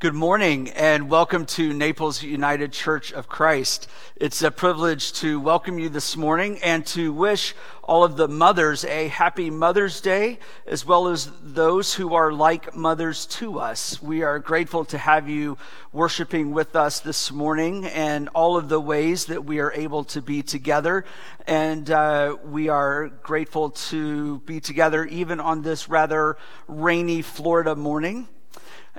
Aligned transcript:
Good 0.00 0.14
morning 0.14 0.70
and 0.70 1.10
welcome 1.10 1.44
to 1.44 1.74
Naples 1.74 2.22
United 2.22 2.72
Church 2.72 3.12
of 3.12 3.28
Christ. 3.28 3.86
It's 4.16 4.40
a 4.40 4.50
privilege 4.50 5.12
to 5.20 5.38
welcome 5.38 5.78
you 5.78 5.90
this 5.90 6.16
morning 6.16 6.58
and 6.62 6.86
to 6.86 7.12
wish 7.12 7.54
all 7.82 8.02
of 8.02 8.16
the 8.16 8.26
mothers 8.26 8.82
a 8.86 9.08
happy 9.08 9.50
Mother's 9.50 10.00
Day, 10.00 10.38
as 10.66 10.86
well 10.86 11.08
as 11.08 11.30
those 11.42 11.92
who 11.92 12.14
are 12.14 12.32
like 12.32 12.74
mothers 12.74 13.26
to 13.26 13.58
us. 13.58 14.02
We 14.02 14.22
are 14.22 14.38
grateful 14.38 14.86
to 14.86 14.96
have 14.96 15.28
you 15.28 15.58
worshiping 15.92 16.52
with 16.52 16.74
us 16.76 17.00
this 17.00 17.30
morning 17.30 17.84
and 17.84 18.30
all 18.30 18.56
of 18.56 18.70
the 18.70 18.80
ways 18.80 19.26
that 19.26 19.44
we 19.44 19.58
are 19.58 19.72
able 19.72 20.04
to 20.04 20.22
be 20.22 20.42
together. 20.42 21.04
And 21.46 21.90
uh, 21.90 22.38
we 22.42 22.70
are 22.70 23.08
grateful 23.22 23.68
to 23.90 24.38
be 24.46 24.60
together 24.60 25.04
even 25.04 25.40
on 25.40 25.60
this 25.60 25.90
rather 25.90 26.38
rainy 26.68 27.20
Florida 27.20 27.76
morning. 27.76 28.28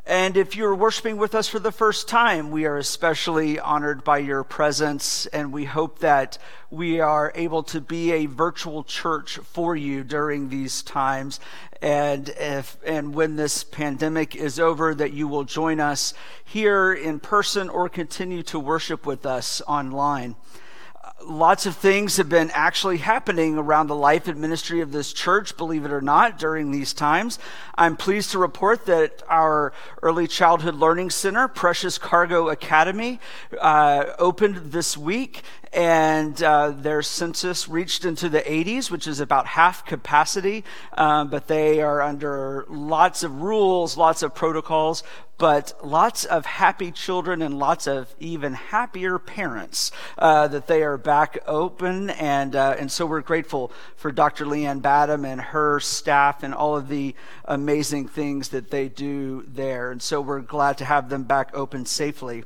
And 0.05 0.37
if 0.37 0.55
you're 0.55 0.73
worshiping 0.73 1.17
with 1.17 1.35
us 1.35 1.47
for 1.47 1.59
the 1.59 1.71
first 1.71 2.07
time, 2.07 2.49
we 2.49 2.65
are 2.65 2.77
especially 2.77 3.59
honored 3.59 4.03
by 4.03 4.19
your 4.19 4.43
presence, 4.43 5.25
and 5.27 5.51
we 5.51 5.65
hope 5.65 5.99
that 5.99 6.37
we 6.69 6.99
are 6.99 7.31
able 7.35 7.61
to 7.63 7.81
be 7.81 8.11
a 8.11 8.25
virtual 8.25 8.83
church 8.83 9.37
for 9.37 9.75
you 9.75 10.03
during 10.03 10.49
these 10.49 10.81
times. 10.81 11.39
And 11.81 12.29
if 12.29 12.77
and 12.85 13.13
when 13.13 13.35
this 13.35 13.63
pandemic 13.63 14.35
is 14.35 14.59
over, 14.59 14.95
that 14.95 15.13
you 15.13 15.27
will 15.27 15.43
join 15.43 15.79
us 15.79 16.13
here 16.43 16.93
in 16.93 17.19
person 17.19 17.69
or 17.69 17.89
continue 17.89 18.43
to 18.43 18.59
worship 18.59 19.05
with 19.05 19.25
us 19.25 19.61
online 19.67 20.35
lots 21.25 21.65
of 21.65 21.75
things 21.75 22.17
have 22.17 22.29
been 22.29 22.51
actually 22.51 22.97
happening 22.97 23.57
around 23.57 23.87
the 23.87 23.95
life 23.95 24.27
and 24.27 24.39
ministry 24.39 24.81
of 24.81 24.91
this 24.91 25.13
church, 25.13 25.55
believe 25.57 25.85
it 25.85 25.91
or 25.91 26.01
not, 26.01 26.37
during 26.37 26.71
these 26.71 26.93
times. 26.93 27.39
I'm 27.75 27.95
pleased 27.95 28.31
to 28.31 28.39
report 28.39 28.85
that 28.85 29.23
our 29.27 29.73
early 30.01 30.27
childhood 30.27 30.75
learning 30.75 31.09
center, 31.11 31.47
Precious 31.47 31.97
Cargo 31.97 32.49
Academy, 32.49 33.19
uh, 33.59 34.05
opened 34.19 34.71
this 34.71 34.97
week 34.97 35.43
and 35.73 36.41
uh, 36.43 36.71
their 36.71 37.01
census 37.01 37.69
reached 37.69 38.03
into 38.03 38.27
the 38.27 38.41
80s, 38.41 38.91
which 38.91 39.07
is 39.07 39.19
about 39.21 39.47
half 39.47 39.85
capacity. 39.85 40.65
Um, 40.93 41.29
but 41.29 41.47
they 41.47 41.81
are 41.81 42.01
under 42.01 42.65
lots 42.67 43.23
of 43.23 43.41
rules, 43.41 43.95
lots 43.95 44.21
of 44.21 44.35
protocols, 44.35 45.03
but 45.41 45.73
lots 45.83 46.23
of 46.23 46.45
happy 46.45 46.91
children 46.91 47.41
and 47.41 47.57
lots 47.57 47.87
of 47.87 48.13
even 48.19 48.53
happier 48.53 49.17
parents 49.17 49.91
uh, 50.19 50.47
that 50.47 50.67
they 50.67 50.83
are 50.83 50.99
back 50.99 51.39
open. 51.47 52.11
And, 52.11 52.55
uh, 52.55 52.75
and 52.77 52.91
so 52.91 53.07
we're 53.07 53.21
grateful 53.21 53.71
for 53.95 54.11
Dr. 54.11 54.45
Leanne 54.45 54.83
Badham 54.83 55.25
and 55.25 55.41
her 55.41 55.79
staff 55.79 56.43
and 56.43 56.53
all 56.53 56.77
of 56.77 56.89
the 56.89 57.15
amazing 57.45 58.07
things 58.07 58.49
that 58.49 58.69
they 58.69 58.87
do 58.87 59.43
there. 59.47 59.89
And 59.89 59.99
so 59.99 60.21
we're 60.21 60.41
glad 60.41 60.77
to 60.77 60.85
have 60.85 61.09
them 61.09 61.23
back 61.23 61.49
open 61.55 61.87
safely. 61.87 62.43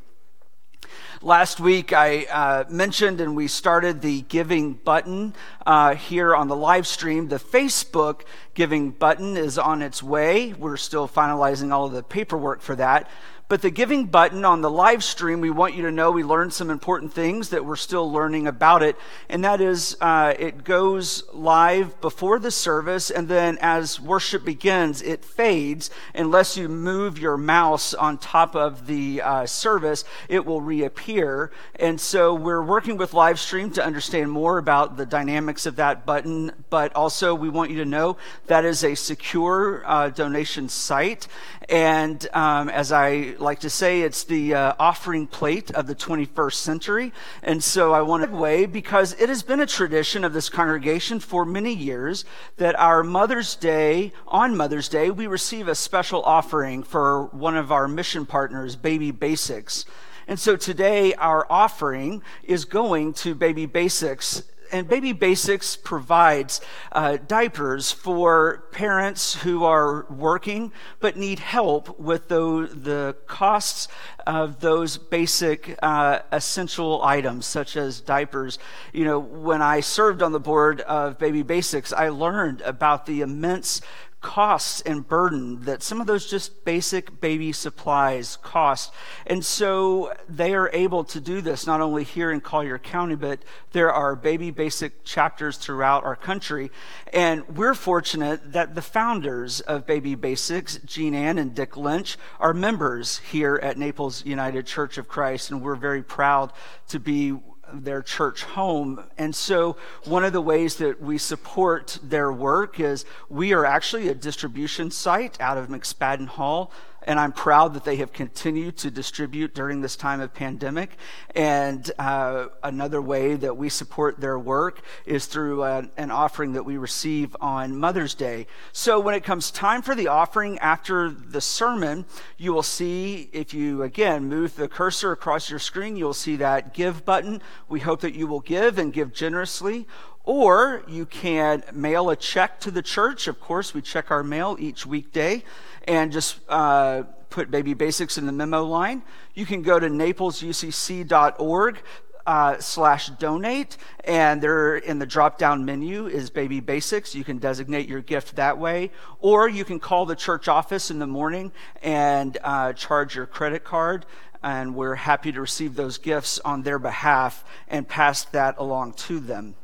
Last 1.22 1.60
week, 1.60 1.94
I 1.94 2.26
uh, 2.26 2.64
mentioned 2.70 3.22
and 3.22 3.36
we 3.36 3.48
started 3.48 4.02
the 4.02 4.22
giving 4.24 4.74
button 4.74 5.34
uh, 5.66 5.96
here 5.96 6.36
on 6.36 6.48
the 6.48 6.56
live 6.56 6.86
stream. 6.88 7.28
The 7.28 7.40
Facebook 7.40 8.22
giving 8.54 8.92
button 8.92 9.38
is 9.38 9.58
on 9.58 9.82
its 9.82 10.04
way. 10.04 10.54
We're 10.54 10.78
still 10.78 11.08
finalizing 11.08 11.72
all 11.72 11.86
of 11.86 11.94
the 11.94 12.04
paperwork 12.04 12.62
for 12.62 12.76
that. 12.76 13.10
But 13.48 13.62
the 13.62 13.70
giving 13.70 14.06
button 14.06 14.44
on 14.44 14.62
the 14.62 14.72
live 14.72 15.04
stream, 15.04 15.40
we 15.40 15.52
want 15.52 15.76
you 15.76 15.84
to 15.84 15.92
know 15.92 16.10
we 16.10 16.24
learned 16.24 16.52
some 16.52 16.72
important 16.72 17.14
things 17.14 17.50
that 17.50 17.64
we're 17.64 17.76
still 17.76 18.12
learning 18.12 18.48
about 18.48 18.82
it. 18.82 18.96
And 19.30 19.44
that 19.44 19.62
is, 19.62 19.96
uh, 20.02 20.34
it 20.40 20.64
goes 20.64 21.24
live 21.32 22.02
before 22.02 22.40
the 22.40 22.50
service, 22.50 23.12
and 23.12 23.28
then 23.28 23.60
as 23.62 24.02
worship 24.02 24.46
begins, 24.46 25.04
it 25.04 25.24
fades. 25.24 25.92
Unless 26.16 26.58
you 26.58 26.68
move 26.68 27.20
your 27.20 27.38
mouse 27.38 27.94
on 27.94 28.18
top 28.18 28.56
of 28.56 28.88
the 28.88 29.22
uh, 29.22 29.46
service, 29.46 30.06
it 30.28 30.44
will 30.44 30.62
reappear. 30.62 31.52
And 31.76 32.02
so 32.02 32.34
we're 32.34 32.64
working 32.64 32.98
with 32.98 33.14
live 33.14 33.40
stream 33.40 33.70
to 33.74 33.86
understand 33.86 34.32
more 34.32 34.58
about 34.58 34.98
the 34.98 35.06
dynamics 35.06 35.68
of 35.68 35.76
that 35.76 36.04
button. 36.04 36.52
But 36.72 36.96
also, 36.96 37.36
we 37.36 37.50
want 37.50 37.70
you 37.70 37.78
to 37.78 37.86
know 37.86 38.18
that 38.48 38.66
is 38.66 38.84
a 38.84 38.96
secure 38.96 39.84
uh, 39.86 40.10
donation 40.10 40.68
site. 40.68 41.28
And 41.70 42.28
um, 42.34 42.70
as 42.70 42.92
I 42.92 43.35
like 43.40 43.60
to 43.60 43.70
say, 43.70 44.02
it's 44.02 44.24
the 44.24 44.54
uh, 44.54 44.74
offering 44.80 45.28
plate 45.28 45.72
of 45.72 45.88
the 45.88 45.96
21st 45.96 46.54
century. 46.54 47.14
And 47.42 47.64
so 47.64 47.94
I 47.94 48.02
want 48.02 48.24
to 48.24 48.36
way 48.36 48.66
because 48.66 49.14
it 49.20 49.30
has 49.30 49.44
been 49.44 49.60
a 49.60 49.66
tradition 49.66 50.24
of 50.24 50.34
this 50.34 50.50
congregation 50.50 51.20
for 51.20 51.46
many 51.46 51.74
years 51.74 52.26
that 52.58 52.78
our 52.80 53.04
Mother's 53.04 53.56
Day, 53.56 54.12
on 54.28 54.56
Mother's 54.56 54.90
Day, 54.90 55.10
we 55.10 55.28
receive 55.28 55.68
a 55.68 55.76
special 55.76 56.22
offering 56.24 56.84
for 56.84 57.26
one 57.26 57.56
of 57.56 57.72
our 57.72 57.88
mission 57.88 58.26
partners, 58.26 58.76
Baby 58.76 59.12
Basics. 59.12 59.86
And 60.28 60.40
so 60.40 60.56
today 60.56 61.14
our 61.16 61.46
offering 61.50 62.24
is 62.44 62.66
going 62.66 63.14
to 63.16 63.36
Baby 63.36 63.66
Basics 63.66 64.44
and 64.72 64.88
Baby 64.88 65.14
Basics 65.14 65.76
provides 65.76 66.62
uh, 66.92 67.18
diapers 67.18 67.92
for 67.92 68.64
parents 68.72 69.36
who 69.36 69.64
are 69.64 70.06
working 70.10 70.72
but 71.00 71.18
need 71.18 71.40
help 71.40 72.00
with 72.00 72.28
the, 72.28 72.70
the 72.74 73.16
costs 73.28 73.88
of 74.26 74.60
those 74.60 74.98
basic 74.98 75.78
uh, 75.82 76.20
essential 76.32 77.04
items, 77.04 77.46
such 77.46 77.78
as 77.78 78.02
diapers. 78.02 78.58
You 78.94 79.06
know, 79.06 79.20
when 79.20 79.62
I 79.62 79.80
served 79.80 80.22
on 80.22 80.32
the 80.32 80.40
board 80.40 80.82
of 80.82 81.18
Baby 81.18 81.44
Basics, 81.44 81.94
I 81.94 82.10
learned 82.10 82.62
about 82.62 83.06
the 83.06 83.22
immense 83.22 83.82
costs 84.26 84.82
and 84.82 85.08
burden 85.08 85.62
that 85.66 85.84
some 85.84 86.02
of 86.02 86.08
those 86.08 86.28
just 86.28 86.66
basic 86.66 87.22
baby 87.22 87.52
supplies 87.52 88.40
cost. 88.42 88.92
And 89.28 89.46
so 89.46 90.16
they 90.28 90.56
are 90.56 90.72
able 90.74 91.04
to 91.04 91.20
do 91.20 91.42
this 91.42 91.68
not 91.68 91.80
only 91.80 92.04
here 92.04 92.32
in 92.32 92.42
Collier 92.42 92.80
County, 92.80 93.14
but 93.14 93.38
there 93.72 93.94
are 93.94 94.16
baby 94.16 94.50
basic 94.50 95.04
chapters 95.04 95.58
throughout 95.58 96.04
our 96.04 96.16
country. 96.16 96.72
And 97.14 97.48
we're 97.56 97.76
fortunate 97.76 98.54
that 98.54 98.74
the 98.74 98.82
founders 98.82 99.62
of 99.62 99.86
Baby 99.86 100.16
Basics, 100.16 100.80
Jean 100.84 101.14
Ann 101.14 101.38
and 101.38 101.54
Dick 101.54 101.78
Lynch, 101.78 102.18
are 102.40 102.52
members 102.52 103.20
here 103.20 103.60
at 103.62 103.78
Naples 103.78 104.26
United 104.26 104.66
Church 104.66 104.98
of 104.98 105.08
Christ. 105.08 105.52
And 105.52 105.62
we're 105.62 105.76
very 105.76 106.02
proud 106.02 106.52
to 106.88 107.00
be 107.00 107.38
their 107.74 108.02
church 108.02 108.44
home. 108.44 109.04
And 109.18 109.36
so, 109.36 109.78
one 110.04 110.24
of 110.24 110.34
the 110.34 110.42
ways 110.42 110.76
that 110.78 111.02
we 111.02 111.18
support 111.18 112.00
their 112.02 112.32
work 112.32 112.80
is 112.80 113.06
we 113.30 113.54
are 113.54 113.66
actually 113.66 114.08
a 114.08 114.16
distribution 114.16 114.92
site 114.92 115.40
out 115.42 115.58
of 115.58 115.68
McSpadden 115.68 116.28
Hall 116.28 116.72
and 117.06 117.20
I'm 117.20 117.32
proud 117.32 117.74
that 117.76 117.86
they 117.86 117.96
have 117.98 118.12
continued 118.12 118.78
to 118.78 118.92
distribute 118.92 119.54
during 119.54 119.82
this 119.82 119.96
time 119.96 120.20
of 120.20 120.34
pandemic. 120.34 120.98
And 121.34 121.90
uh, 121.98 122.48
another 122.64 123.02
way 123.02 123.36
that 123.36 123.56
we 123.56 123.70
support 123.70 124.20
their 124.20 124.38
work 124.38 124.82
is 125.06 125.28
through 125.28 125.64
uh, 125.64 125.84
an 125.98 126.12
offering 126.12 126.54
that 126.54 126.64
we 126.64 126.78
receive 126.78 127.36
on 127.40 127.78
Mother's 127.78 128.16
Day. 128.16 128.48
So 128.74 129.00
when 129.00 129.16
it 129.16 129.24
comes 129.24 129.52
time 129.52 129.82
for 129.82 129.96
the 129.96 130.08
offering 130.08 130.58
after 130.60 131.10
the 131.10 131.42
sermon, 131.42 132.06
you 132.38 132.54
will 132.54 132.64
see, 132.64 133.30
if 133.32 133.54
you 133.54 133.84
again 133.84 134.26
move 134.26 134.56
the 134.56 134.68
cursor 134.68 135.12
across 135.12 135.50
your 135.50 135.60
screen, 135.60 135.96
you'll 135.96 136.14
see 136.14 136.36
that 136.38 136.74
give 136.74 137.06
button. 137.06 137.42
We 137.70 137.82
hope 137.82 138.02
that 138.02 138.16
you 138.16 138.28
will 138.28 138.40
give 138.40 138.78
and 138.80 138.92
give 138.92 139.14
generously. 139.14 139.88
Or 140.26 140.84
you 140.88 141.06
can 141.06 141.64
mail 141.72 142.10
a 142.10 142.16
check 142.16 142.60
to 142.62 142.72
the 142.72 142.82
church. 142.82 143.28
Of 143.28 143.40
course, 143.40 143.74
we 143.74 143.82
check 143.82 144.10
our 144.10 144.24
mail 144.24 144.58
each 144.60 144.86
weekday 144.86 145.44
and 145.88 146.12
just 146.12 146.40
uh, 146.50 147.04
put 147.30 147.52
Baby 147.52 147.76
Basics 147.76 148.18
in 148.18 148.26
the 148.26 148.32
memo 148.32 148.64
line. 148.64 149.04
You 149.36 149.46
can 149.46 149.62
go 149.62 149.80
to 149.80 149.88
naplesucc.org 149.88 151.82
uh, 152.26 152.58
slash 152.60 153.10
donate, 153.10 153.78
and 154.04 154.42
there 154.42 154.78
in 154.78 154.98
the 154.98 155.06
drop 155.06 155.38
down 155.38 155.64
menu 155.64 156.08
is 156.08 156.30
Baby 156.30 156.60
Basics. 156.60 157.14
You 157.14 157.24
can 157.24 157.38
designate 157.38 157.88
your 157.88 158.02
gift 158.02 158.36
that 158.38 158.58
way, 158.58 158.92
or 159.20 159.48
you 159.48 159.64
can 159.64 159.80
call 159.80 160.06
the 160.06 160.16
church 160.16 160.48
office 160.48 160.90
in 160.90 161.00
the 161.00 161.08
morning 161.08 161.52
and 161.84 162.38
uh, 162.44 162.74
charge 162.74 163.16
your 163.16 163.28
credit 163.28 163.64
card. 163.64 164.06
And 164.42 164.76
we're 164.76 164.96
happy 164.96 165.32
to 165.32 165.42
receive 165.42 165.76
those 165.76 165.98
gifts 165.98 166.40
on 166.40 166.64
their 166.64 166.80
behalf 166.80 167.44
and 167.68 167.88
pass 167.88 168.26
that 168.26 168.56
along 168.58 168.94
to 168.94 169.20
them. 169.20 169.56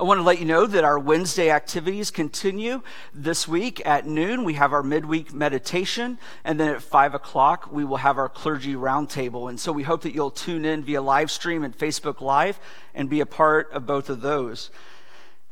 I 0.00 0.02
want 0.04 0.16
to 0.16 0.22
let 0.22 0.38
you 0.38 0.46
know 0.46 0.64
that 0.64 0.82
our 0.82 0.98
Wednesday 0.98 1.50
activities 1.50 2.10
continue 2.10 2.80
this 3.12 3.46
week 3.46 3.82
at 3.84 4.06
noon. 4.06 4.44
We 4.44 4.54
have 4.54 4.72
our 4.72 4.82
midweek 4.82 5.30
meditation, 5.34 6.18
and 6.42 6.58
then 6.58 6.68
at 6.70 6.80
5 6.80 7.12
o'clock, 7.12 7.70
we 7.70 7.84
will 7.84 7.98
have 7.98 8.16
our 8.16 8.30
clergy 8.30 8.72
roundtable. 8.72 9.50
And 9.50 9.60
so 9.60 9.72
we 9.72 9.82
hope 9.82 10.00
that 10.04 10.14
you'll 10.14 10.30
tune 10.30 10.64
in 10.64 10.84
via 10.84 11.02
live 11.02 11.30
stream 11.30 11.62
and 11.62 11.76
Facebook 11.76 12.22
Live 12.22 12.58
and 12.94 13.10
be 13.10 13.20
a 13.20 13.26
part 13.26 13.70
of 13.72 13.84
both 13.84 14.08
of 14.08 14.22
those. 14.22 14.70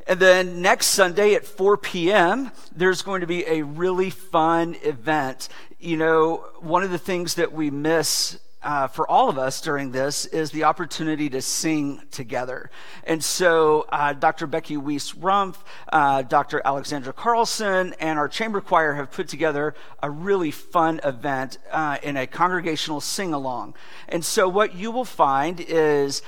And 0.06 0.18
then 0.18 0.62
next 0.62 0.86
Sunday 0.86 1.34
at 1.34 1.44
4 1.44 1.76
p.m., 1.76 2.50
there's 2.74 3.02
going 3.02 3.20
to 3.20 3.26
be 3.26 3.44
a 3.46 3.60
really 3.60 4.08
fun 4.08 4.76
event. 4.82 5.50
You 5.78 5.98
know, 5.98 6.46
one 6.60 6.82
of 6.82 6.90
the 6.90 6.96
things 6.96 7.34
that 7.34 7.52
we 7.52 7.68
miss 7.70 8.38
uh, 8.68 8.86
for 8.86 9.10
all 9.10 9.30
of 9.30 9.38
us 9.38 9.62
during 9.62 9.92
this 9.92 10.26
is 10.26 10.50
the 10.50 10.62
opportunity 10.62 11.30
to 11.30 11.40
sing 11.40 12.02
together. 12.10 12.70
And 13.04 13.24
so 13.24 13.86
uh, 13.88 14.12
Dr. 14.12 14.46
Becky 14.46 14.76
Weiss 14.76 15.12
Rumpf, 15.12 15.56
uh, 15.90 16.20
Dr. 16.20 16.60
Alexandra 16.62 17.14
Carlson, 17.14 17.94
and 17.98 18.18
our 18.18 18.28
chamber 18.28 18.60
choir 18.60 18.92
have 18.92 19.10
put 19.10 19.26
together 19.26 19.74
a 20.02 20.10
really 20.10 20.50
fun 20.50 21.00
event 21.02 21.56
uh, 21.72 21.96
in 22.02 22.18
a 22.18 22.26
congregational 22.26 23.00
sing 23.00 23.32
along. 23.32 23.72
And 24.06 24.22
so 24.22 24.50
what 24.50 24.74
you 24.74 24.90
will 24.90 25.06
find 25.06 25.60
is 25.60 26.20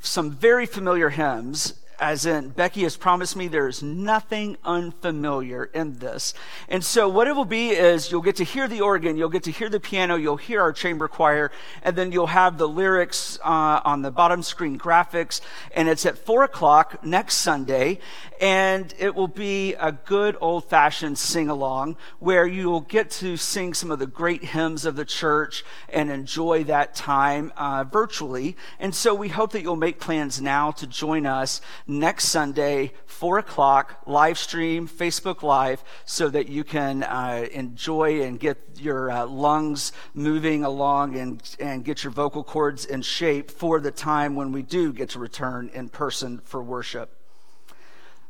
some 0.00 0.32
very 0.32 0.66
familiar 0.66 1.10
hymns 1.10 1.74
as 1.98 2.26
in 2.26 2.50
Becky 2.50 2.82
has 2.82 2.96
promised 2.96 3.36
me 3.36 3.48
there's 3.48 3.82
nothing 3.82 4.56
unfamiliar 4.64 5.64
in 5.64 5.98
this. 5.98 6.34
And 6.68 6.84
so 6.84 7.08
what 7.08 7.26
it 7.26 7.34
will 7.34 7.44
be 7.44 7.70
is 7.70 8.12
you'll 8.12 8.22
get 8.22 8.36
to 8.36 8.44
hear 8.44 8.68
the 8.68 8.80
organ, 8.80 9.16
you'll 9.16 9.28
get 9.28 9.42
to 9.44 9.50
hear 9.50 9.68
the 9.68 9.80
piano, 9.80 10.16
you'll 10.16 10.36
hear 10.36 10.60
our 10.60 10.72
chamber 10.72 11.08
choir, 11.08 11.50
and 11.82 11.96
then 11.96 12.12
you'll 12.12 12.28
have 12.28 12.58
the 12.58 12.68
lyrics 12.68 13.38
uh, 13.44 13.80
on 13.84 14.02
the 14.02 14.10
bottom 14.10 14.42
screen 14.42 14.78
graphics. 14.78 15.40
And 15.74 15.88
it's 15.88 16.06
at 16.06 16.18
four 16.18 16.44
o'clock 16.44 17.04
next 17.04 17.36
Sunday, 17.36 17.98
and 18.40 18.94
it 18.98 19.14
will 19.14 19.28
be 19.28 19.74
a 19.74 19.90
good 19.90 20.36
old 20.40 20.64
fashioned 20.64 21.18
sing 21.18 21.48
along 21.48 21.96
where 22.20 22.46
you'll 22.46 22.80
get 22.80 23.10
to 23.10 23.36
sing 23.36 23.74
some 23.74 23.90
of 23.90 23.98
the 23.98 24.06
great 24.06 24.44
hymns 24.44 24.84
of 24.84 24.94
the 24.94 25.04
church 25.04 25.64
and 25.88 26.10
enjoy 26.10 26.62
that 26.64 26.94
time 26.94 27.52
uh, 27.56 27.84
virtually. 27.84 28.56
And 28.78 28.94
so 28.94 29.14
we 29.14 29.28
hope 29.28 29.52
that 29.52 29.62
you'll 29.62 29.76
make 29.76 29.98
plans 29.98 30.40
now 30.40 30.70
to 30.72 30.86
join 30.86 31.26
us 31.26 31.60
next 31.88 32.26
Sunday, 32.26 32.92
4 33.06 33.38
o'clock, 33.38 34.02
live 34.06 34.38
stream, 34.38 34.86
Facebook 34.86 35.42
Live, 35.42 35.82
so 36.04 36.28
that 36.28 36.48
you 36.48 36.62
can 36.62 37.02
uh, 37.02 37.46
enjoy 37.50 38.22
and 38.22 38.38
get 38.38 38.58
your 38.78 39.10
uh, 39.10 39.26
lungs 39.26 39.92
moving 40.12 40.62
along 40.62 41.16
and, 41.16 41.42
and 41.58 41.84
get 41.84 42.04
your 42.04 42.12
vocal 42.12 42.44
cords 42.44 42.84
in 42.84 43.00
shape 43.00 43.50
for 43.50 43.80
the 43.80 43.90
time 43.90 44.36
when 44.36 44.52
we 44.52 44.62
do 44.62 44.92
get 44.92 45.08
to 45.10 45.18
return 45.18 45.70
in 45.72 45.88
person 45.88 46.38
for 46.44 46.62
worship. 46.62 47.14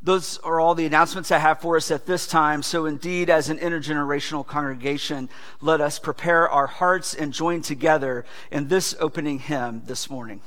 Those 0.00 0.38
are 0.38 0.60
all 0.60 0.76
the 0.76 0.86
announcements 0.86 1.32
I 1.32 1.38
have 1.38 1.60
for 1.60 1.76
us 1.76 1.90
at 1.90 2.06
this 2.06 2.28
time. 2.28 2.62
So, 2.62 2.86
indeed, 2.86 3.28
as 3.28 3.48
an 3.48 3.58
intergenerational 3.58 4.46
congregation, 4.46 5.28
let 5.60 5.80
us 5.80 5.98
prepare 5.98 6.48
our 6.48 6.68
hearts 6.68 7.14
and 7.14 7.32
join 7.32 7.62
together 7.62 8.24
in 8.52 8.68
this 8.68 8.94
opening 9.00 9.40
hymn 9.40 9.82
this 9.86 10.08
morning. 10.08 10.40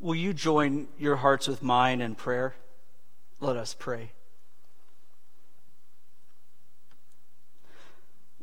Will 0.00 0.14
you 0.14 0.32
join 0.32 0.86
your 0.96 1.16
hearts 1.16 1.48
with 1.48 1.60
mine 1.60 2.00
in 2.00 2.14
prayer? 2.14 2.54
Let 3.40 3.56
us 3.56 3.74
pray. 3.74 4.12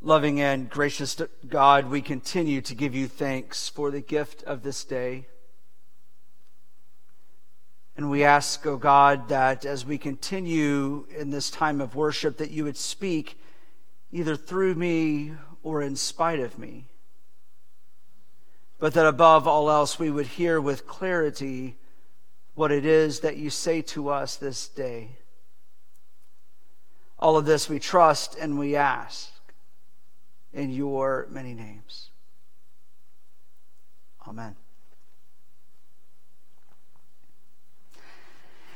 Loving 0.02 0.42
and 0.42 0.70
gracious 0.70 1.20
God, 1.48 1.90
we 1.90 2.02
continue 2.02 2.62
to 2.62 2.76
give 2.76 2.94
you 2.94 3.08
thanks 3.08 3.70
for 3.70 3.90
the 3.90 4.02
gift 4.02 4.44
of 4.44 4.64
this 4.64 4.84
day. 4.84 5.28
And 7.96 8.12
we 8.12 8.26
ask, 8.26 8.66
O 8.68 8.74
oh 8.74 8.78
God, 8.78 9.30
that 9.30 9.66
as 9.66 9.86
we 9.86 9.98
continue 9.98 11.08
in 11.18 11.30
this 11.30 11.50
time 11.50 11.80
of 11.80 11.96
worship, 11.96 12.38
that 12.38 12.52
you 12.52 12.66
would 12.66 12.76
speak 12.76 13.40
either 14.12 14.36
through 14.36 14.76
me 14.76 15.34
or 15.64 15.82
in 15.82 15.96
spite 15.96 16.42
of 16.42 16.60
me 16.60 16.88
but 18.86 18.94
that 18.94 19.08
above 19.08 19.48
all 19.48 19.72
else 19.72 19.98
we 19.98 20.12
would 20.12 20.28
hear 20.28 20.62
with 20.62 20.86
clarity 20.86 21.76
what 22.54 22.72
it 22.72 22.86
is 22.86 23.22
that 23.22 23.36
you 23.36 23.50
say 23.50 23.82
to 23.82 24.10
us 24.10 24.36
this 24.36 24.68
day. 24.68 25.10
All 27.18 27.36
of 27.36 27.46
this 27.46 27.68
we 27.68 27.80
trust 27.80 28.38
and 28.40 28.60
we 28.60 28.76
ask 28.76 29.32
in 30.54 30.70
your 30.70 31.26
many 31.32 31.56
names. 31.56 32.12
Amen. 34.28 34.56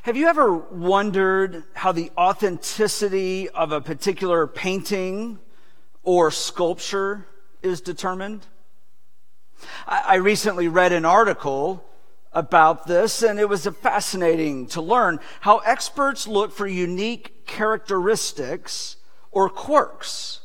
Have 0.02 0.18
you 0.18 0.26
ever 0.26 0.52
wondered 0.52 1.66
how 1.76 1.92
the 1.92 2.10
authenticity 2.18 3.48
of 3.48 3.72
a 3.72 3.80
particular 3.80 4.48
painting 4.48 5.38
or 6.02 6.32
sculpture 6.32 7.28
is 7.62 7.80
determined? 7.80 8.48
I 9.88 10.16
recently 10.16 10.68
read 10.68 10.92
an 10.92 11.06
article 11.06 11.84
about 12.32 12.88
this, 12.88 13.24
and 13.24 13.40
it 13.40 13.50
was 13.50 13.66
fascinating 13.66 14.68
to 14.68 14.82
learn 14.82 15.20
how 15.42 15.58
experts 15.60 16.28
look 16.28 16.52
for 16.52 16.68
unique 16.68 17.46
characteristics 17.46 18.98
or 19.32 19.50
quirks 19.50 20.42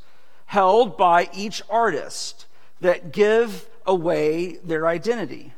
held 0.47 0.97
by 0.97 1.29
each 1.35 1.63
artist 1.69 2.47
that 2.81 3.13
give 3.13 3.69
away 3.87 4.57
their 4.59 4.87
identity. 4.87 5.53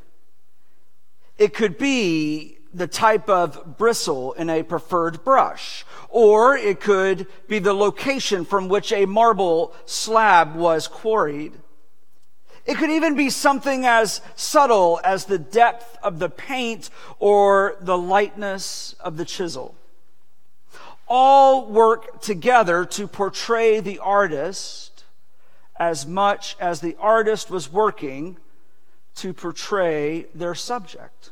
It 1.39 1.55
could 1.55 1.77
be 1.79 2.59
the 2.73 2.87
type 2.87 3.29
of 3.29 3.79
bristle 3.79 4.33
in 4.35 4.51
a 4.51 4.63
preferred 4.63 5.25
brush, 5.25 5.85
or 6.09 6.57
it 6.57 6.81
could 6.81 7.27
be 7.49 7.59
the 7.59 7.73
location 7.73 8.45
from 8.45 8.69
which 8.69 8.93
a 8.93 9.07
marble 9.07 9.75
slab 9.87 10.55
was 10.55 10.89
quarried. 10.89 11.55
It 12.67 12.79
could 12.79 12.91
even 12.91 13.15
be 13.15 13.31
something 13.31 13.87
as 13.87 14.21
subtle 14.35 15.01
as 15.05 15.25
the 15.25 15.39
depth 15.39 15.97
of 16.03 16.19
the 16.19 16.29
paint 16.29 16.91
or 17.21 17.77
the 17.81 17.97
lightness 17.97 18.97
of 18.99 19.17
the 19.17 19.25
chisel. 19.25 19.77
All 21.07 21.67
work 21.67 22.21
together 22.21 22.85
to 22.85 23.07
portray 23.07 23.79
the 23.79 24.01
artist 24.01 25.05
as 25.79 26.07
much 26.07 26.57
as 26.59 26.81
the 26.81 26.97
artist 26.99 27.51
was 27.51 27.71
working 27.71 28.37
to 29.15 29.33
portray 29.33 30.27
their 30.35 30.55
subject. 30.55 31.31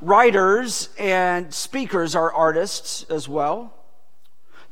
Writers 0.00 0.88
and 0.98 1.52
speakers 1.52 2.14
are 2.14 2.32
artists 2.32 3.04
as 3.10 3.28
well. 3.28 3.74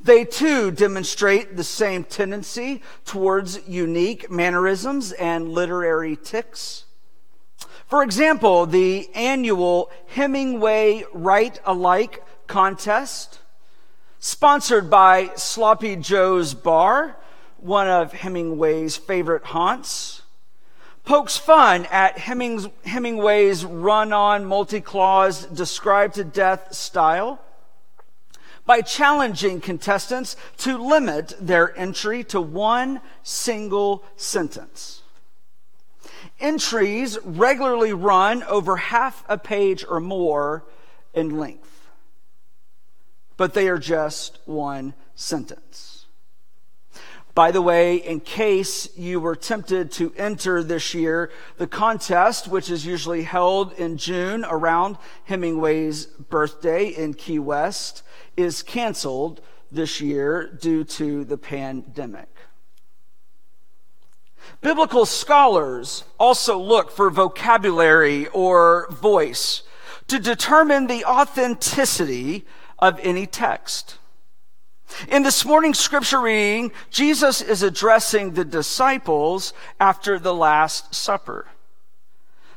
They 0.02 0.25
too 0.25 0.70
demonstrate 0.70 1.56
the 1.56 1.64
same 1.64 2.05
tendency 2.05 2.82
towards 3.05 3.69
unique 3.69 4.31
mannerisms 4.31 5.12
and 5.12 5.50
literary 5.50 6.17
tics. 6.17 6.87
For 7.87 8.02
example, 8.02 8.64
the 8.64 9.11
annual 9.14 9.91
Hemingway 10.06 11.05
Write 11.12 11.61
Alike 11.67 12.25
contest, 12.47 13.41
sponsored 14.19 14.88
by 14.88 15.32
Sloppy 15.37 15.97
Joe's 15.97 16.55
Bar, 16.55 17.17
one 17.58 17.88
of 17.88 18.12
Hemingway's 18.12 18.96
favorite 18.96 19.44
haunts, 19.44 20.23
pokes 21.05 21.37
fun 21.37 21.87
at 21.87 22.17
Hemingway's 22.17 23.64
run 23.67 24.14
on 24.14 24.46
multi 24.46 24.81
clause, 24.81 25.44
described 25.46 26.14
to 26.14 26.25
death 26.25 26.73
style 26.73 27.38
by 28.70 28.81
challenging 28.81 29.61
contestants 29.61 30.37
to 30.56 30.78
limit 30.78 31.34
their 31.40 31.76
entry 31.76 32.22
to 32.22 32.40
one 32.40 33.00
single 33.25 34.05
sentence. 34.15 35.03
Entries 36.39 37.19
regularly 37.24 37.93
run 37.93 38.44
over 38.44 38.77
half 38.77 39.24
a 39.29 39.36
page 39.36 39.84
or 39.91 39.98
more 39.98 40.65
in 41.12 41.36
length, 41.36 41.89
but 43.36 43.55
they 43.55 43.67
are 43.67 43.77
just 43.77 44.39
one 44.44 44.94
sentence. 45.17 45.90
By 47.34 47.53
the 47.53 47.63
way, 47.63 47.96
in 47.96 48.20
case 48.20 48.89
you 48.96 49.20
were 49.20 49.37
tempted 49.37 49.93
to 49.93 50.13
enter 50.17 50.63
this 50.63 50.94
year, 50.94 51.31
the 51.58 51.67
contest, 51.67 52.49
which 52.49 52.70
is 52.70 52.84
usually 52.84 53.22
held 53.22 53.72
in 53.75 53.96
June 53.96 54.44
around 54.44 54.99
Hemingway's 55.25 56.06
birthday 56.06 56.89
in 56.89 57.15
Key 57.15 57.39
West, 57.39 58.03
is 58.37 58.63
canceled 58.63 59.41
this 59.70 60.01
year 60.01 60.49
due 60.60 60.82
to 60.84 61.25
the 61.25 61.39
pandemic. 61.39 62.29
Biblical 64.60 65.06
scholars 65.06 66.05
also 66.19 66.58
look 66.58 66.91
for 66.91 67.10
vocabulary 67.10 68.27
or 68.29 68.89
voice 68.91 69.63
to 70.08 70.19
determine 70.19 70.89
the 70.89 71.05
authenticity 71.05 72.44
of 72.81 72.99
any 73.01 73.27
text. 73.27 74.00
In 75.09 75.23
this 75.23 75.44
morning's 75.44 75.79
scripture 75.79 76.20
reading, 76.20 76.73
Jesus 76.91 77.41
is 77.41 77.63
addressing 77.63 78.32
the 78.32 78.44
disciples 78.44 79.53
after 79.79 80.19
the 80.19 80.35
Last 80.35 80.94
Supper. 80.94 81.47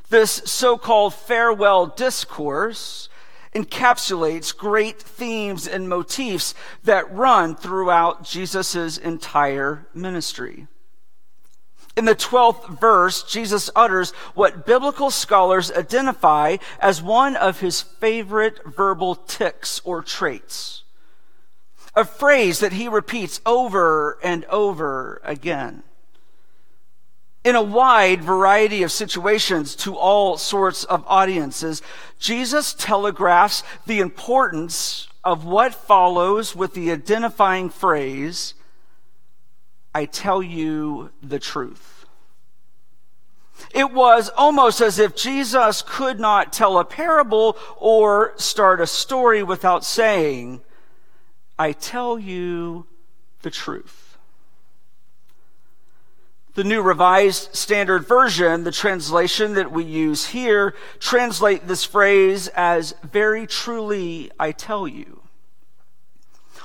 This 0.10 0.42
so 0.46 0.78
called 0.78 1.14
farewell 1.14 1.88
discourse 1.88 3.10
encapsulates 3.56 4.56
great 4.56 5.00
themes 5.00 5.68
and 5.68 5.88
motifs 5.88 6.54
that 6.84 7.12
run 7.14 7.56
throughout 7.56 8.24
Jesus' 8.24 8.98
entire 8.98 9.88
ministry. 9.94 10.68
In 11.96 12.06
the 12.06 12.16
12th 12.16 12.80
verse, 12.80 13.24
Jesus 13.24 13.70
utters 13.76 14.12
what 14.34 14.66
biblical 14.66 15.12
scholars 15.12 15.72
identify 15.72 16.58
as 16.80 17.04
one 17.04 17.36
of 17.36 17.60
his 17.60 17.82
favorite 17.82 18.60
verbal 18.66 19.16
tics 19.16 19.80
or 19.84 20.02
traits. 20.02 20.83
A 21.96 22.06
phrase 22.06 22.60
that 22.60 22.74
he 22.74 22.88
repeats 22.88 23.40
over 23.46 24.18
and 24.24 24.46
over 24.46 25.22
again. 25.24 25.84
In 27.44 27.56
a 27.56 27.62
wide 27.62 28.24
variety 28.24 28.84
of 28.84 28.92
situations 28.92 29.76
to 29.78 29.96
all 29.98 30.38
sorts 30.38 30.86
of 30.86 31.04
audiences, 31.08 31.82
Jesus 32.18 32.74
telegraphs 32.74 33.64
the 33.86 34.00
importance 34.00 35.10
of 35.24 35.44
what 35.44 35.74
follows 35.74 36.56
with 36.56 36.74
the 36.74 36.92
identifying 36.92 37.70
phrase, 37.70 38.54
I 39.94 40.06
tell 40.06 40.42
you 40.42 41.12
the 41.22 41.40
truth. 41.40 42.06
It 43.74 43.92
was 43.92 44.30
almost 44.30 44.82
as 44.82 45.00
if 45.00 45.16
Jesus 45.16 45.84
could 45.86 46.20
not 46.20 46.54
tell 46.54 46.78
a 46.78 46.86
parable 46.86 47.58
or 47.78 48.34
start 48.38 48.82
a 48.82 48.88
story 48.88 49.44
without 49.44 49.84
saying, 49.84 50.62
I 51.58 51.72
tell 51.72 52.18
you 52.18 52.88
the 53.42 53.52
truth. 53.52 54.18
The 56.56 56.64
New 56.64 56.82
Revised 56.82 57.56
Standard 57.56 58.08
Version, 58.08 58.64
the 58.64 58.72
translation 58.72 59.56
that 59.56 59.72
we 59.72 59.84
use 59.84 60.28
here, 60.28 60.76
translate 61.00 61.68
this 61.68 61.84
phrase 61.84 62.48
as 62.50 62.94
very 63.04 63.48
truly 63.48 64.32
I 64.40 64.52
tell 64.52 64.88
you. 64.88 65.22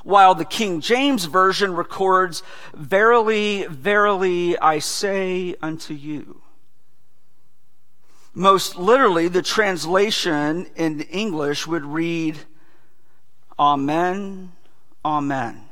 While 0.04 0.34
the 0.34 0.44
King 0.44 0.80
James 0.80 1.24
Version 1.24 1.74
records, 1.74 2.42
verily, 2.74 3.66
verily 3.66 4.58
I 4.58 4.78
say 4.78 5.54
unto 5.62 5.94
you. 5.94 6.42
Most 8.34 8.76
literally, 8.76 9.28
the 9.28 9.42
translation 9.42 10.66
in 10.76 11.00
English 11.00 11.66
would 11.66 11.84
read, 11.84 12.38
Amen, 13.58 14.52
Amen. 15.04 15.68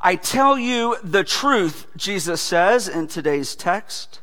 I 0.00 0.16
tell 0.16 0.58
you 0.58 0.96
the 1.02 1.24
truth, 1.24 1.86
Jesus 1.96 2.40
says 2.40 2.88
in 2.88 3.06
today's 3.06 3.54
text. 3.54 4.20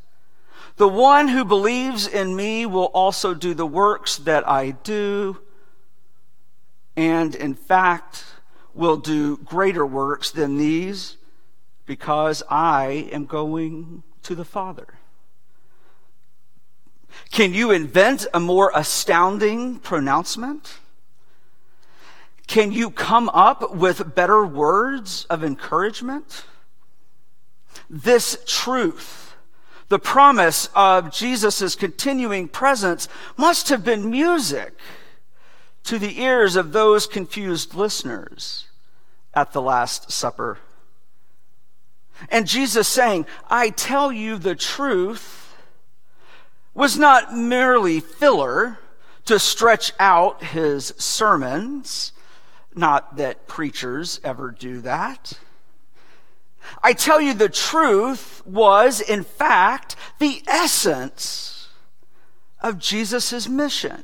The 0.77 0.87
one 0.87 1.29
who 1.29 1.45
believes 1.45 2.07
in 2.07 2.35
me 2.35 2.65
will 2.65 2.85
also 2.93 3.33
do 3.33 3.53
the 3.53 3.65
works 3.65 4.17
that 4.17 4.47
I 4.47 4.71
do, 4.71 5.37
and 6.97 7.33
in 7.35 7.55
fact 7.55 8.25
will 8.73 8.97
do 8.97 9.37
greater 9.37 9.85
works 9.85 10.31
than 10.31 10.57
these 10.57 11.17
because 11.85 12.43
I 12.49 13.09
am 13.11 13.25
going 13.25 14.03
to 14.23 14.35
the 14.35 14.43
Father. 14.45 14.95
Can 17.31 17.53
you 17.53 17.71
invent 17.71 18.27
a 18.33 18.39
more 18.39 18.71
astounding 18.75 19.79
pronouncement? 19.79 20.79
Can 22.47 22.71
you 22.71 22.91
come 22.91 23.29
up 23.29 23.75
with 23.75 24.15
better 24.15 24.45
words 24.45 25.25
of 25.29 25.43
encouragement? 25.43 26.45
This 27.89 28.37
truth, 28.45 29.35
the 29.89 29.99
promise 29.99 30.69
of 30.75 31.11
Jesus' 31.11 31.75
continuing 31.75 32.47
presence, 32.47 33.07
must 33.35 33.69
have 33.69 33.83
been 33.83 34.09
music 34.09 34.73
to 35.83 35.99
the 35.99 36.21
ears 36.21 36.55
of 36.55 36.71
those 36.71 37.07
confused 37.07 37.75
listeners 37.75 38.67
at 39.33 39.53
the 39.53 39.61
Last 39.61 40.11
Supper. 40.11 40.59
And 42.29 42.47
Jesus 42.47 42.87
saying, 42.87 43.25
I 43.49 43.69
tell 43.69 44.11
you 44.11 44.37
the 44.37 44.55
truth, 44.55 45.53
was 46.73 46.97
not 46.97 47.35
merely 47.35 47.99
filler 47.99 48.79
to 49.25 49.39
stretch 49.39 49.91
out 49.99 50.43
his 50.43 50.93
sermons 50.97 52.11
not 52.75 53.17
that 53.17 53.47
preachers 53.47 54.19
ever 54.23 54.51
do 54.51 54.81
that. 54.81 55.33
I 56.83 56.93
tell 56.93 57.21
you 57.21 57.33
the 57.33 57.49
truth 57.49 58.45
was, 58.45 58.99
in 58.99 59.23
fact, 59.23 59.95
the 60.19 60.41
essence 60.47 61.69
of 62.61 62.79
Jesus' 62.79 63.47
mission. 63.47 64.03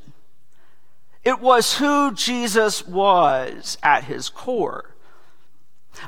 It 1.24 1.40
was 1.40 1.78
who 1.78 2.14
Jesus 2.14 2.86
was 2.86 3.78
at 3.84 4.06
his 4.06 4.30
core. 4.30 4.96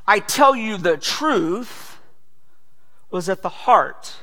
I 0.08 0.20
tell 0.20 0.56
you 0.56 0.78
the 0.78 0.98
truth 0.98 1.98
was 3.12 3.30
at 3.30 3.42
the 3.42 3.50
heart 3.50 4.16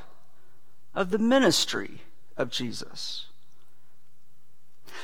of 0.94 1.10
the 1.10 1.18
ministry 1.18 2.00
of 2.36 2.50
Jesus. 2.50 3.26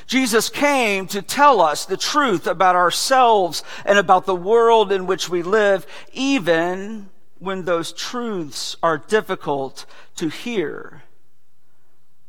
Jesus 0.07 0.49
came 0.49 1.07
to 1.09 1.21
tell 1.21 1.61
us 1.61 1.85
the 1.85 1.97
truth 1.97 2.47
about 2.47 2.77
ourselves 2.77 3.65
and 3.85 3.99
about 3.99 4.25
the 4.25 4.37
world 4.37 4.93
in 4.93 5.07
which 5.07 5.29
we 5.29 5.43
live, 5.43 5.87
even 6.13 7.11
when 7.39 7.65
those 7.65 7.93
truths 7.93 8.77
are 8.83 8.99
difficult 8.99 9.85
to 10.17 10.29
hear 10.29 11.03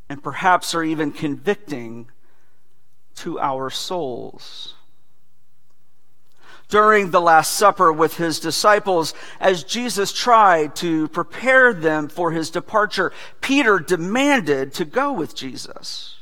and 0.10 0.24
perhaps 0.24 0.74
are 0.74 0.84
even 0.84 1.12
convicting 1.12 2.10
to 3.16 3.40
our 3.40 3.70
souls. 3.70 4.74
During 6.70 7.12
the 7.12 7.22
Last 7.22 7.54
Supper 7.54 7.94
with 7.94 8.18
his 8.18 8.40
disciples, 8.40 9.14
as 9.40 9.64
Jesus 9.64 10.12
tried 10.12 10.76
to 10.78 11.08
prepare 11.10 11.74
them 11.74 12.10
for 12.10 12.32
his 12.32 12.50
departure, 12.50 13.14
Peter 13.40 13.80
demanded 13.80 14.74
to 14.74 14.84
go 14.84 15.14
with 15.14 15.34
Jesus. 15.36 16.17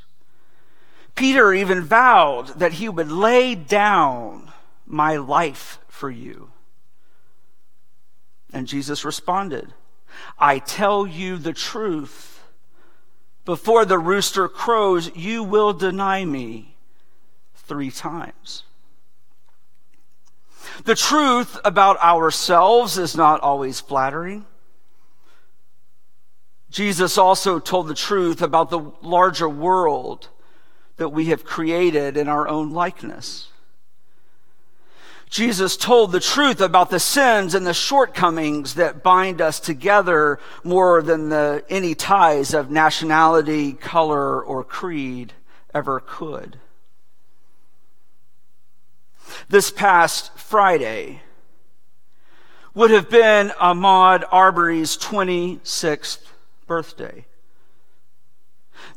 Peter 1.15 1.53
even 1.53 1.81
vowed 1.81 2.59
that 2.59 2.73
he 2.73 2.89
would 2.89 3.09
lay 3.09 3.55
down 3.55 4.51
my 4.85 5.15
life 5.15 5.79
for 5.87 6.09
you. 6.09 6.51
And 8.51 8.67
Jesus 8.67 9.03
responded, 9.03 9.73
I 10.37 10.59
tell 10.59 11.07
you 11.07 11.37
the 11.37 11.53
truth. 11.53 12.43
Before 13.45 13.85
the 13.85 13.99
rooster 13.99 14.47
crows, 14.47 15.15
you 15.15 15.43
will 15.43 15.73
deny 15.73 16.25
me 16.25 16.75
three 17.53 17.91
times. 17.91 18.63
The 20.83 20.95
truth 20.95 21.57
about 21.63 21.97
ourselves 22.01 22.97
is 22.97 23.15
not 23.15 23.39
always 23.41 23.79
flattering. 23.79 24.45
Jesus 26.69 27.17
also 27.17 27.59
told 27.59 27.87
the 27.87 27.93
truth 27.93 28.41
about 28.41 28.69
the 28.69 28.91
larger 29.01 29.47
world 29.47 30.29
that 30.97 31.09
we 31.09 31.25
have 31.25 31.43
created 31.43 32.17
in 32.17 32.27
our 32.27 32.47
own 32.47 32.71
likeness. 32.71 33.49
Jesus 35.29 35.75
told 35.75 36.11
the 36.11 36.19
truth 36.19 36.61
about 36.61 36.89
the 36.89 36.99
sins 36.99 37.55
and 37.55 37.65
the 37.65 37.73
shortcomings 37.73 38.75
that 38.75 39.03
bind 39.03 39.41
us 39.41 39.59
together 39.59 40.39
more 40.63 41.01
than 41.01 41.29
the, 41.29 41.63
any 41.67 41.95
ties 41.95 42.53
of 42.53 42.71
nationality, 42.71 43.73
color, 43.73 44.41
or 44.41 44.63
creed 44.63 45.33
ever 45.73 45.99
could. 45.99 46.57
This 49.49 49.71
past 49.71 50.37
Friday 50.37 51.21
would 52.73 52.91
have 52.91 53.09
been 53.09 53.49
Ahmaud 53.59 54.23
Arbery's 54.31 54.97
26th 54.97 56.19
birthday. 56.67 57.25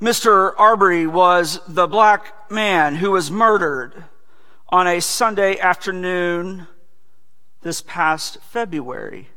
Mr. 0.00 0.52
Arbery 0.58 1.06
was 1.06 1.61
the 1.66 1.87
black 1.87 2.50
man 2.50 2.97
who 2.97 3.11
was 3.11 3.30
murdered 3.30 4.04
on 4.68 4.87
a 4.87 5.00
Sunday 5.00 5.58
afternoon 5.58 6.66
this 7.62 7.82
past 7.82 8.38
February 8.42 9.28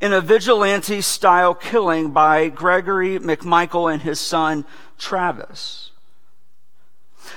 in 0.00 0.12
a 0.12 0.20
vigilante 0.20 1.00
style 1.00 1.54
killing 1.54 2.10
by 2.10 2.48
Gregory 2.48 3.18
McMichael 3.18 3.92
and 3.92 4.02
his 4.02 4.20
son 4.20 4.64
Travis. 4.98 5.90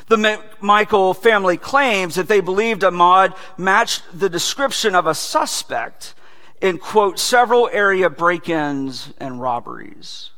The 0.08 0.16
McMichael 0.18 1.16
family 1.16 1.58
claims 1.58 2.16
that 2.16 2.28
they 2.28 2.40
believed 2.40 2.82
Ahmaud 2.82 3.36
matched 3.58 4.04
the 4.14 4.30
description 4.30 4.96
of 4.96 5.08
a 5.08 5.16
suspect 5.16 6.16
in 6.62 6.78
quote 6.78 7.20
several 7.20 7.70
area 7.72 8.10
break-ins 8.10 9.14
and 9.18 9.42
robberies. 9.42 10.32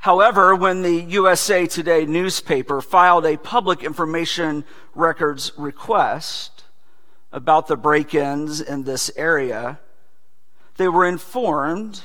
However, 0.00 0.54
when 0.54 0.82
the 0.82 1.02
USA 1.02 1.66
Today 1.66 2.06
newspaper 2.06 2.80
filed 2.80 3.26
a 3.26 3.36
public 3.36 3.82
information 3.82 4.64
records 4.94 5.52
request 5.56 6.64
about 7.32 7.66
the 7.66 7.76
break-ins 7.76 8.60
in 8.60 8.84
this 8.84 9.10
area, 9.16 9.78
they 10.76 10.88
were 10.88 11.06
informed 11.06 12.02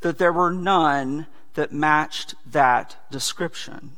that 0.00 0.18
there 0.18 0.32
were 0.32 0.52
none 0.52 1.26
that 1.54 1.72
matched 1.72 2.34
that 2.46 2.96
description. 3.10 3.96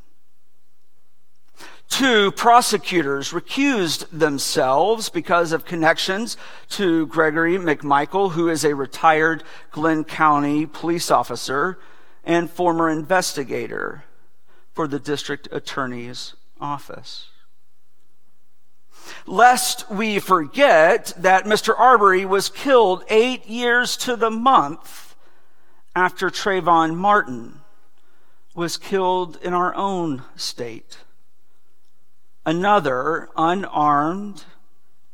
Two 1.89 2.31
prosecutors 2.33 3.31
recused 3.31 4.07
themselves 4.13 5.09
because 5.09 5.53
of 5.53 5.65
connections 5.65 6.37
to 6.71 7.07
Gregory 7.07 7.57
McMichael, 7.57 8.33
who 8.33 8.49
is 8.49 8.65
a 8.65 8.75
retired 8.75 9.43
Glynn 9.71 10.05
County 10.05 10.67
police 10.67 11.11
officer 11.11 11.79
and 12.29 12.51
former 12.51 12.91
investigator 12.91 14.05
for 14.75 14.87
the 14.87 15.01
district 15.01 15.49
attorney's 15.51 16.35
office. 16.61 17.31
lest 19.27 19.91
we 19.91 20.19
forget 20.19 21.15
that 21.17 21.45
Mr. 21.47 21.75
Arbery 21.79 22.27
was 22.27 22.51
killed 22.51 23.03
eight 23.09 23.47
years 23.47 23.97
to 23.97 24.17
the 24.17 24.31
month 24.31 25.15
after 25.97 26.29
Trayvon 26.29 26.95
Martin 26.95 27.63
was 28.55 28.77
killed 28.77 29.39
in 29.41 29.55
our 29.55 29.75
own 29.75 30.25
state. 30.37 30.99
Another 32.45 33.31
unarmed 33.37 34.45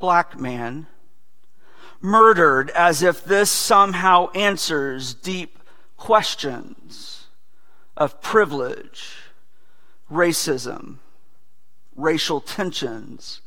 black 0.01 0.41
man 0.41 0.89
murdered 2.01 2.71
as 2.71 3.03
if 3.03 3.25
this 3.25 3.51
somehow 3.51 4.31
answers 4.33 5.15
deep 5.15 5.59
questions 5.97 7.27
of 7.97 8.21
privilege, 8.21 9.17
racism, 10.11 10.97
racial 11.97 12.41
tensions, 12.41 13.41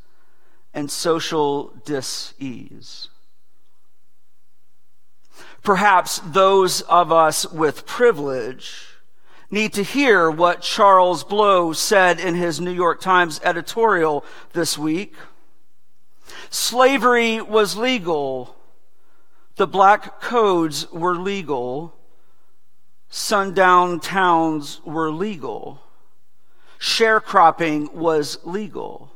and 0.73 0.89
social 0.89 1.73
dis-ease. 1.85 3.09
Perhaps 5.63 6.19
those 6.19 6.81
of 6.81 7.11
us 7.11 7.45
with 7.51 7.85
privilege 7.85 8.87
need 9.49 9.73
to 9.73 9.83
hear 9.83 10.29
what 10.29 10.61
Charles 10.61 11.23
Blow 11.23 11.73
said 11.73 12.19
in 12.19 12.35
his 12.35 12.61
New 12.61 12.71
York 12.71 13.01
Times 13.01 13.41
editorial 13.43 14.23
this 14.53 14.77
week. 14.77 15.15
Slavery 16.49 17.41
was 17.41 17.75
legal. 17.75 18.55
The 19.55 19.67
black 19.67 20.21
codes 20.21 20.89
were 20.91 21.15
legal. 21.15 21.96
Sundown 23.09 23.99
towns 23.99 24.81
were 24.85 25.11
legal. 25.11 25.81
Sharecropping 26.79 27.93
was 27.93 28.37
legal. 28.43 29.11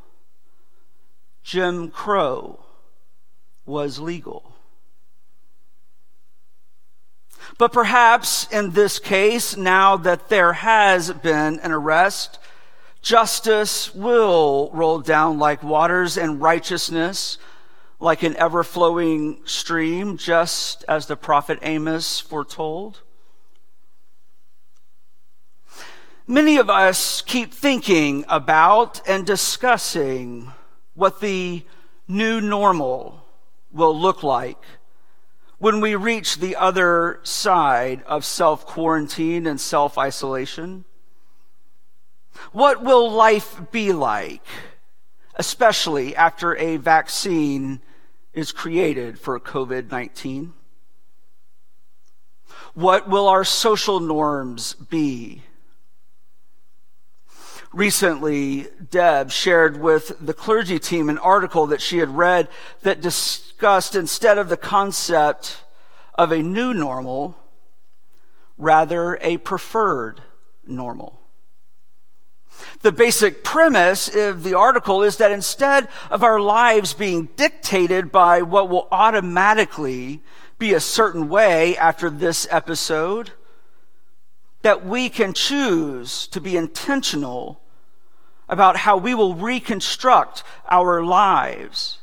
Jim 1.44 1.90
Crow 1.92 2.60
was 3.66 4.00
legal. 4.00 4.54
But 7.58 7.74
perhaps 7.74 8.48
in 8.52 8.72
this 8.72 9.00
case, 9.00 9.58
now 9.58 9.98
that 9.98 10.30
there 10.30 10.54
has 10.54 11.12
been 11.12 11.60
an 11.60 11.72
arrest, 11.72 12.40
justice 13.02 13.94
will 13.94 14.70
roll 14.74 15.00
down 15.00 15.40
like 15.40 15.64
waters 15.64 16.18
and 16.18 16.42
righteousness 16.42 17.38
like 18.00 18.24
an 18.24 18.36
ever 18.38 18.64
flowing 18.64 19.40
stream, 19.46 20.18
just 20.18 20.84
as 20.88 21.06
the 21.06 21.16
prophet 21.16 21.60
Amos 21.62 22.20
foretold. 22.20 23.02
Many 26.28 26.58
of 26.58 26.70
us 26.70 27.22
keep 27.22 27.54
thinking 27.54 28.26
about 28.28 29.02
and 29.08 29.26
discussing 29.26 30.52
what 30.94 31.20
the 31.20 31.66
new 32.08 32.40
normal 32.40 33.26
will 33.72 33.98
look 33.98 34.22
like 34.22 34.64
when 35.58 35.82
we 35.82 35.96
reach 35.96 36.38
the 36.38 36.56
other 36.56 37.20
side 37.24 38.04
of 38.04 38.24
self 38.24 38.66
quarantine 38.66 39.48
and 39.48 39.60
self 39.60 39.98
isolation? 39.98 40.86
What 42.52 42.84
will 42.84 43.12
life 43.12 43.60
be 43.72 43.92
like, 43.92 44.46
especially 45.36 46.16
after 46.16 46.56
a 46.56 46.78
vaccine 46.78 47.82
is 48.34 48.52
created 48.52 49.20
for 49.20 49.40
COVID 49.40 49.92
19? 49.92 50.54
What 52.74 53.10
will 53.10 53.28
our 53.28 53.44
social 53.44 54.00
norms 54.00 54.74
be? 54.74 55.44
Recently, 57.74 58.68
Deb 58.90 59.32
shared 59.32 59.80
with 59.80 60.18
the 60.20 60.34
clergy 60.34 60.78
team 60.78 61.10
an 61.10 61.18
article 61.18 61.68
that 61.68 61.82
she 61.82 62.00
had 62.00 62.10
read 62.10 62.50
that 62.82 63.00
discussed 63.00 63.96
instead 63.96 64.38
of 64.38 64.50
the 64.50 64.58
concept 64.58 65.64
of 66.16 66.34
a 66.34 66.44
new 66.44 66.74
normal, 66.74 67.38
rather 68.58 69.18
a 69.22 69.38
preferred 69.38 70.22
normal. 70.68 71.22
The 72.82 72.92
basic 72.92 73.42
premise 73.42 74.14
of 74.14 74.44
the 74.44 74.54
article 74.54 75.02
is 75.02 75.16
that 75.18 75.32
instead 75.32 75.88
of 76.10 76.24
our 76.24 76.42
lives 76.42 76.94
being 76.94 77.30
dictated 77.38 78.12
by 78.12 78.42
what 78.42 78.68
will 78.68 78.90
automatically 78.92 80.22
be 80.60 80.74
a 80.74 80.82
certain 80.82 81.30
way 81.30 81.78
after 81.78 82.10
this 82.10 82.48
episode, 82.52 83.32
that 84.62 84.86
we 84.86 85.10
can 85.10 85.34
choose 85.34 86.28
to 86.28 86.42
be 86.42 86.56
intentional 86.58 87.62
about 88.52 88.76
how 88.76 88.98
we 88.98 89.16
will 89.16 89.34
reconstruct 89.34 90.44
our 90.70 91.02
lives 91.02 92.00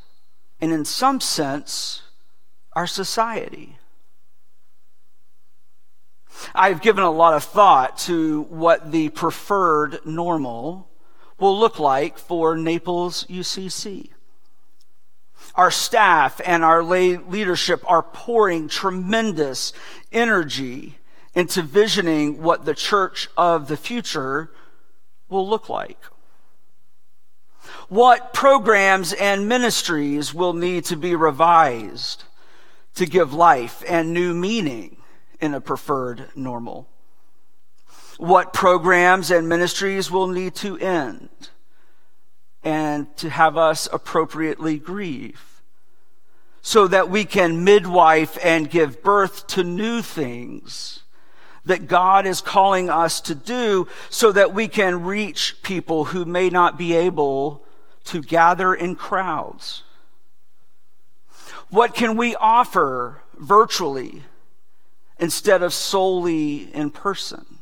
and, 0.61 0.73
in 0.73 0.85
some 0.85 1.21
sense, 1.21 2.03
our 2.73 2.87
society. 2.87 3.77
I've 6.55 6.81
given 6.81 7.05
a 7.05 7.11
lot 7.11 7.35
of 7.35 7.45
thought 7.45 7.99
to 7.99 8.43
what 8.45 8.93
the 8.93 9.11
preferred 9.11 10.01
normal 10.07 10.89
will 11.39 11.59
look 11.59 11.79
like 11.79 12.17
for 12.17 12.57
Naples 12.57 13.25
UCC. 13.29 14.09
Our 15.55 15.71
staff 15.71 16.41
and 16.47 16.65
our 16.65 16.83
lay 16.83 17.19
leadership 17.19 17.83
are 17.87 18.03
pouring 18.03 18.69
tremendous 18.69 19.75
energy 20.13 20.97
into 21.35 21.61
visioning 21.61 22.41
what 22.43 22.65
the 22.65 22.75
church 22.75 23.29
of 23.37 23.69
the 23.69 23.77
future 23.77 24.51
will 25.29 25.47
look 25.47 25.69
like 25.69 25.99
what 27.89 28.33
programs 28.33 29.13
and 29.13 29.49
ministries 29.49 30.35
will 30.35 30.53
need 30.53 30.85
to 30.87 30.97
be 30.97 31.15
revised 31.15 32.25
to 32.95 33.07
give 33.07 33.33
life 33.33 33.83
and 33.89 34.13
new 34.13 34.35
meaning 34.35 34.97
in 35.41 35.55
a 35.55 35.61
preferred 35.61 36.29
normal. 36.35 36.89
What 38.19 38.53
programs 38.53 39.31
and 39.31 39.49
ministries 39.49 40.11
will 40.11 40.27
need 40.27 40.55
to 40.57 40.77
end 40.79 41.29
and 42.65 43.17
to 43.19 43.31
have 43.31 43.57
us 43.57 43.89
appropriately 43.93 44.79
grieve 44.79 45.63
so 46.61 46.89
that 46.89 47.09
we 47.09 47.25
can 47.25 47.65
midwife 47.65 48.37
and 48.45 48.69
give 48.69 49.03
birth 49.03 49.47
to 49.47 49.63
new 49.63 50.03
things 50.03 51.05
that 51.69 51.87
God 51.87 52.27
is 52.27 52.41
calling 52.41 52.89
us 52.89 53.21
to 53.21 53.35
do 53.35 53.87
so 54.09 54.33
that 54.33 54.55
we 54.55 54.69
can 54.69 55.05
reach 55.05 55.57
people 55.63 56.07
who 56.07 56.25
may 56.25 56.49
not 56.49 56.79
be 56.79 56.95
able 56.95 57.63
to 58.05 58.23
gather 58.23 58.75
in 58.75 58.97
crowds? 58.97 59.83
What 61.69 61.95
can 61.95 62.17
we 62.17 62.35
offer 62.37 63.21
virtually 63.37 64.23
instead 65.19 65.63
of 65.63 65.75
solely 65.75 66.75
in 66.75 66.91
person? 66.91 67.59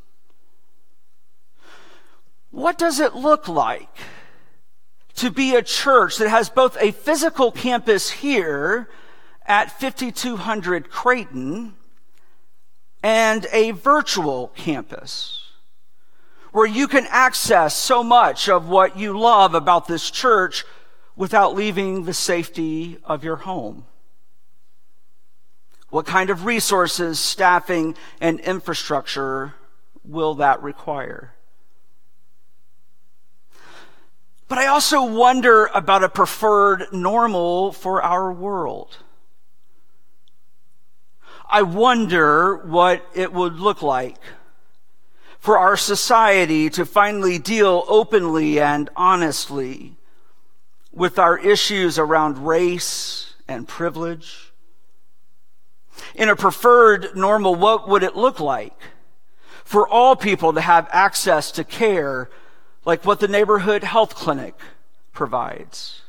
What 2.53 2.79
does 2.79 3.01
it 3.01 3.17
look 3.17 3.49
like 3.49 3.99
to 5.17 5.33
be 5.33 5.57
a 5.57 5.63
church 5.63 6.19
that 6.19 6.29
has 6.29 6.49
both 6.49 6.77
a 6.81 6.93
physical 6.93 7.51
campus 7.51 8.11
here 8.11 8.89
at 9.47 9.81
5200 9.81 10.91
Crayton 10.91 11.75
and 13.03 13.47
a 13.53 13.71
virtual 13.73 14.49
campus? 14.57 15.47
where 16.57 16.65
you 16.65 16.89
can 16.89 17.07
access 17.11 17.77
so 17.77 18.03
much 18.03 18.49
of 18.49 18.67
what 18.67 18.97
you 18.97 19.19
love 19.19 19.55
about 19.55 19.87
this 19.87 20.11
church 20.11 20.65
without 21.15 21.55
leaving 21.55 22.05
the 22.05 22.15
safety 22.15 22.97
of 23.05 23.23
your 23.23 23.37
home? 23.37 23.85
What 25.91 26.07
kind 26.07 26.31
of 26.31 26.47
resources, 26.47 27.19
staffing, 27.19 27.95
and 28.23 28.41
infrastructure 28.41 29.53
will 30.03 30.37
that 30.37 30.63
require? 30.63 31.35
But 34.49 34.57
I 34.57 34.69
also 34.69 35.05
wonder 35.05 35.67
about 35.75 36.05
a 36.05 36.09
preferred 36.09 36.87
normal 36.91 37.73
for 37.73 38.03
our 38.03 38.33
world. 38.33 38.97
I 41.49 41.63
wonder 41.63 42.57
what 42.57 43.07
it 43.15 43.33
would 43.33 43.59
look 43.59 43.83
like 43.83 44.17
for 45.39 45.59
our 45.59 45.77
society 45.77 46.69
to 46.71 46.85
finally 46.85 47.39
deal 47.39 47.85
openly 47.87 48.59
and 48.61 48.91
honestly 48.97 49.97
with 50.93 51.19
our 51.19 51.39
issues 51.39 51.99
around 51.99 52.45
race 52.45 53.35
and 53.47 53.69
privilege? 53.69 54.53
In 56.15 56.29
a 56.29 56.35
preferred 56.37 57.15
normal, 57.15 57.55
what 57.55 57.89
would 57.89 58.03
it 58.03 58.17
look 58.17 58.41
like 58.41 58.75
for 59.65 59.89
all 59.89 60.17
people 60.17 60.53
to 60.55 60.61
have 60.61 60.89
access 60.91 61.53
to 61.53 61.65
care 61.65 62.29
like 62.85 63.05
what 63.05 63.21
the 63.21 63.29
neighborhood 63.29 63.85
health 63.85 64.15
clinic 64.15 64.59
provides? 65.13 66.03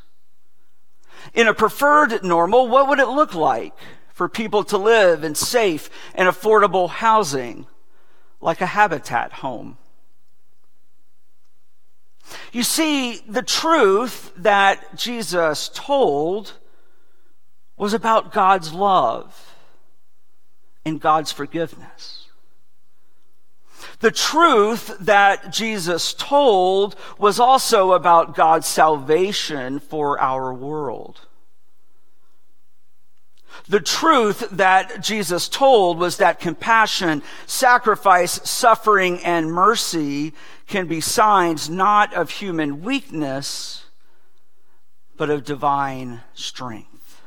In 1.34 1.47
a 1.47 1.54
preferred 1.54 2.23
normal, 2.23 2.67
what 2.67 2.88
would 2.88 3.00
it 3.00 3.08
look 3.08 3.36
like 3.36 3.73
for 4.17 4.27
people 4.27 4.63
to 4.63 4.80
live 4.80 5.23
in 5.23 5.36
safe 5.36 5.91
and 6.15 6.27
affordable 6.27 6.89
housing 6.89 7.67
like 8.41 8.62
a 8.62 8.65
habitat 8.65 9.32
home. 9.32 9.77
You 12.51 12.63
see, 12.63 13.19
the 13.30 13.43
truth 13.43 14.34
that 14.38 14.95
Jesus 14.95 15.69
told 15.71 16.53
was 17.77 17.93
about 17.93 18.34
God's 18.34 18.73
love 18.73 19.56
and 20.84 20.99
God's 20.99 21.32
forgiveness. 21.32 22.25
The 23.99 24.10
truth 24.10 24.97
that 24.99 25.53
Jesus 25.53 26.15
told 26.15 26.95
was 27.19 27.39
also 27.39 27.91
about 27.91 28.34
God's 28.34 28.65
salvation 28.65 29.77
for 29.77 30.19
our 30.19 30.51
world. 30.51 31.27
The 33.69 33.80
truth 33.82 34.47
that 34.51 35.01
Jesus 35.01 35.49
told 35.49 35.97
was 35.99 36.17
that 36.17 36.39
compassion, 36.39 37.21
sacrifice, 37.45 38.39
suffering, 38.49 39.19
and 39.23 39.51
mercy 39.51 40.34
can 40.67 40.88
be 40.88 41.01
signs 41.01 41.69
not 41.69 42.13
of 42.13 42.30
human 42.30 42.82
weakness, 42.82 43.86
but 45.17 45.30
of 45.30 45.43
divine 45.43 46.21
strength. 46.34 47.21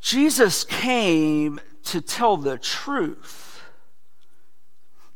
Jesus 0.00 0.64
came 0.64 1.60
to 1.84 2.00
tell 2.00 2.36
the 2.36 2.56
truth, 2.56 3.62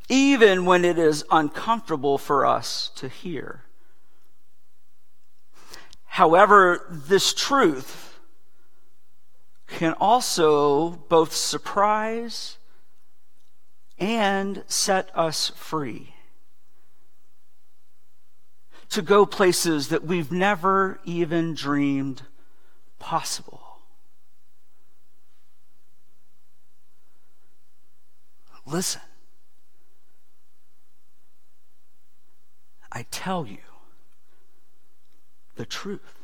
even 0.09 0.65
when 0.65 0.85
it 0.85 0.99
is 0.99 1.25
uncomfortable 1.31 2.19
for 2.19 2.45
us 2.45 2.91
to 2.97 3.09
hear. 3.09 3.63
However, 6.15 6.87
this 6.89 7.35
truth 7.35 8.21
can 9.67 9.95
also 9.95 10.91
both 10.91 11.33
surprise 11.33 12.57
and 13.99 14.63
set 14.69 15.11
us 15.13 15.51
free 15.57 16.15
to 18.91 19.03
go 19.03 19.27
places 19.27 19.89
that 19.89 20.05
we've 20.05 20.31
never 20.31 21.01
even 21.05 21.53
dreamed 21.53 22.23
possible. 23.01 23.81
Listen. 28.65 29.03
I 32.93 33.05
tell 33.11 33.49
you 33.49 33.74
the 35.57 35.65
truth. 35.65 36.24